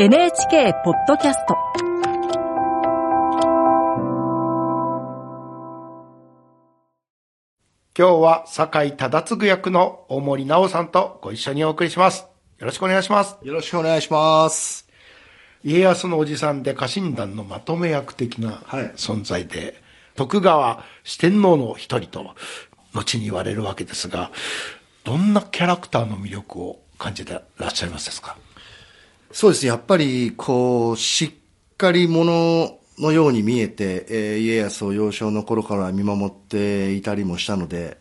[0.00, 1.56] NHK ポッドキャスト
[7.98, 12.28] 今日は酒井忠次役の大森直さんとご一緒にお送りします。
[12.60, 13.38] よろしくお願いします。
[13.42, 14.88] よろしくお願いします。
[15.64, 19.82] 家康のおじさんで家臣団のまとめ役的なはい存在で、
[20.14, 22.36] 徳川四天王の一人と
[22.94, 24.30] 後に言われるわけですが、
[25.02, 28.36] どんなキャラクターの魅力を感じてらっしゃいますですか？
[29.30, 37.98] そうですね、やっぱり、こう、しっかり者のように見えて、えー家康を幼少の頃から見守っていたりもしたので、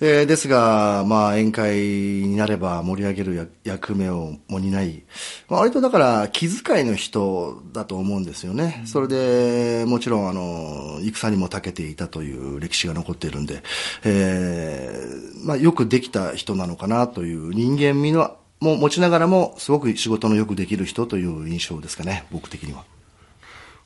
[0.00, 5.04] えーですが、まあ、宴会になれば盛り上げる役目をも担い、
[5.48, 8.82] まあ、割とだから気遣いの人だと思うんですよね。
[8.86, 13.62] それで、もちろん、あの、戦にも長けていたという歴史が残っているんで、
[14.04, 22.84] えーまあ、よくできた人なのかなという人間味のも持ちながらも、すごく仕事のよくできる人という印象ですかね、僕的には。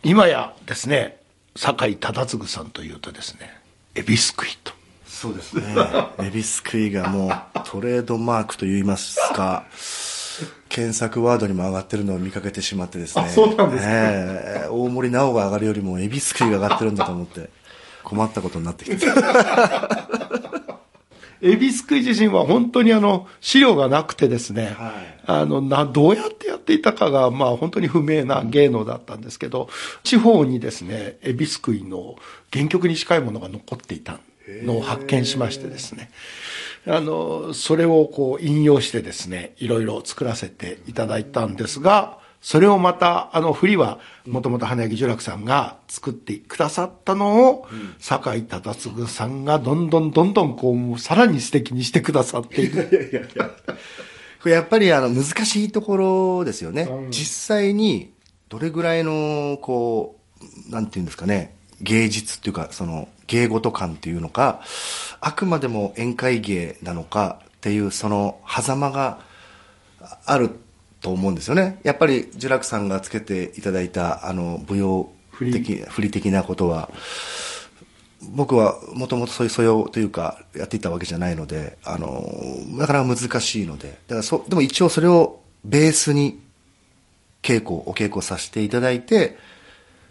[0.02, 1.20] 今やですね、
[1.56, 3.50] 酒井忠次さんというとですね、
[3.94, 4.72] エビスクイと。
[5.06, 5.62] そうですね。
[6.20, 9.64] エビスクイがもうトレードマークといいますか、
[10.68, 13.24] 検索ワードにも上がってるのを見かけてしまってですね。
[13.26, 17.50] あそうなんですかええ大森直が上がるよりもエビスクイが上がってるんだと思って、
[18.02, 19.06] 困ったことになってきて。
[21.42, 24.92] エビスクイ自身は本当にあの資料がなくてですね、はい。
[25.26, 29.68] あのなどうやってやっていたかがまあ本当に不明な芸能だったんですけど、
[30.04, 32.16] 地方にですねエビスクイの
[32.52, 34.20] 原曲に近いものが残っていた
[34.62, 36.10] のを発見しましてですね。
[36.86, 47.68] あのそれをこう引用してですねいろいろ作らせていただいたんですがそれをまたあの振りはもともと花柳十楽さんが作ってくださったのを、
[48.00, 53.30] 酒井忠次さんがどんどんどんどんこうさらに素敵にしてくださっている。
[54.42, 56.88] これやっぱりあの難しいところですよね。
[57.10, 58.12] 実際に
[58.48, 60.18] どれぐらいの、こ
[60.68, 64.62] う、なんていうんですかね、芸術っていうか、その芸事感っていうのか、
[65.20, 69.20] あくまでも宴会芸なのかっていうその狭間が
[70.26, 70.50] ある
[71.02, 71.80] と思うんですよね。
[71.82, 76.90] やっぱり呪楽さんがつけていただいたあの舞踊的、振り的なことは、
[78.30, 82.24] 僕はもともとそういう素養というかやっていたわけじゃないので、あの、
[82.68, 86.40] なかなか難しいので、だからそ、でも一応それをベースに
[87.42, 89.36] 稽古、お稽古させていただいて、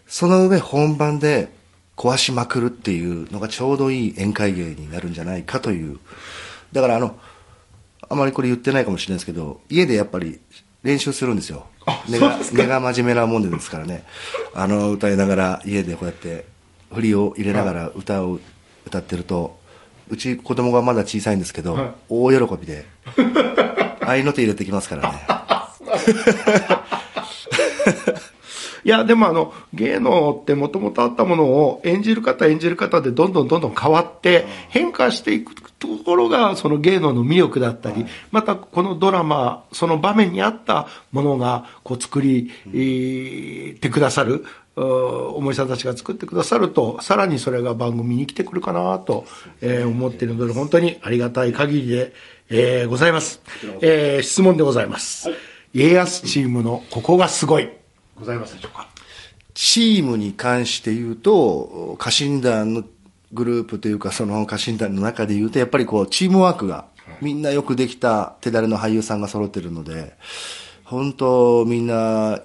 [0.06, 1.48] その上本番で
[1.96, 5.98] 壊しまくるっていうのがちょうどいい宴会芸になるんじゃないかという。
[6.72, 7.18] だからあの、
[8.08, 10.38] あまりこれ言ってないかもしれないですけど、家でやっぱり
[10.82, 11.66] 練習するんですよ。
[12.08, 14.04] 根が根が真面目なもんでですからね。
[14.54, 16.44] あの、歌いながら家でこうやって
[16.92, 18.40] 振りを入れながら歌を
[18.86, 19.58] 歌ってると、
[20.08, 22.84] うち子供がまだ小さいんですけど、はい大喜びで、
[24.00, 25.26] 合いの手入れてきますからね。
[28.84, 44.44] いや、でもあの、芸能ってもともとあったものを演じる方演じる方でどんどんどんどん変わって変化していくところがその芸能の魅力だったり、またこのドラマ、その場面に合ったものがこう作り、えーてくださる、
[44.74, 49.26] おもりさんたちが作ってくださると、さらにそれが番組に来てくるかなと、
[49.60, 52.12] えー思っているので、本当にありがたい限りで、
[52.50, 53.40] えーございます。
[53.80, 55.30] えー質問でございます。
[55.74, 57.68] 家康チームのここがすごい。
[58.18, 58.88] ございますでしょうか？
[59.54, 62.84] チームに関して言うと、家臣団の
[63.32, 66.86] グループというか、その家臣団の中で言うと、やっぱりこう、チームワークが、
[67.20, 70.16] みんなよくできた手だれの俳優さんが揃ってるので、
[70.84, 72.40] 本当みんな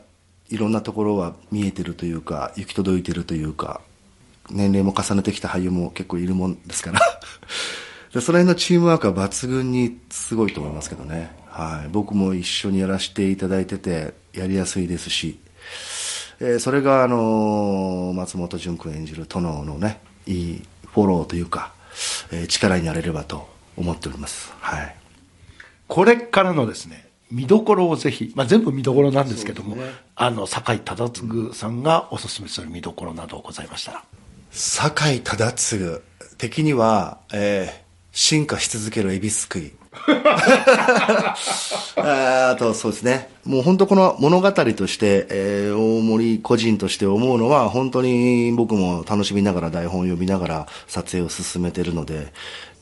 [0.49, 3.81] いろんなところは見えてるというか、行き届いてるというか、
[4.49, 6.99] 年齢も重ねてきた俳優も結構いるもんですから。
[8.13, 11.35] でその辺のチームワークは抜群にすごいと思いますけどね。
[11.47, 11.89] はい。
[11.91, 15.37] 僕も一緒にやらせていただいてて、やりやすいですし、
[16.39, 21.73] えーそれが、あのー松本潤君演じる殿のね、いいフォローというか、
[22.31, 24.53] えー力になれればと思っております。
[24.59, 24.95] はい。
[25.87, 29.77] これからのですね、見どころをぜひ、まあ、全部見どころなんですけども、
[30.15, 34.03] あの、酒井忠次さんがおすすめする見どころなどございましたら。
[34.51, 35.99] 酒井忠次
[36.37, 39.73] 的には、えー進化し続けるエビすくい。
[41.97, 43.29] ああと、そうですね。
[43.45, 52.33] もう本当この物語として、えー大森個人として思うのは、本当に僕も楽しみながら台本を読みながら撮影を進めてるので、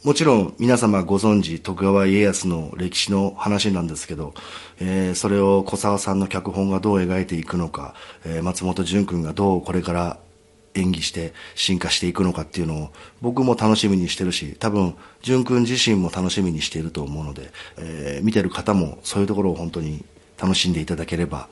[0.04, 4.34] もちろん皆様ご存知徳川家康の歴史の話なんですけど、
[4.80, 7.94] えーそれを小沢さんの脚本がどう描いていくのか、
[8.26, 10.18] えー松本潤君がどうこれから
[10.76, 12.90] 演技して進化していくのかっていうのを
[13.22, 20.04] 僕も楽しみにしてるし多分淳君自身も楽しみにしていると思うので、えー見てる方もそういうところを本当に
[20.40, 21.48] 楽しんでいただければ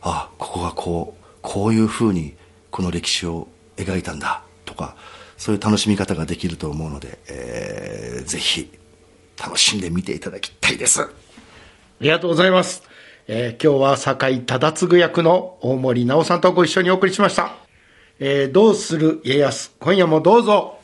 [0.00, 2.34] あここがこうこういうふうに
[2.70, 4.96] この歴史を描いたんだとか
[5.36, 8.70] そういう楽しみ方ができると思うので、えー、ぜひ
[9.40, 11.02] 楽しんで見ていただきたいです。
[11.02, 11.08] あ
[12.00, 12.82] りがとうございます、
[13.26, 17.67] えー、今日は酒井忠次役の大森直さんとご一緒にお送りしました、
[18.20, 19.70] えー、どうする家康。
[19.78, 20.78] 今夜もどうぞ。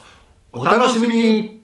[0.52, 1.63] お楽しみに。